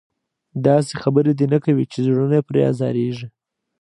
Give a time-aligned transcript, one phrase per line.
[0.67, 3.27] داسې خبره دې نه کوي چې زړونه پرې ازارېږي.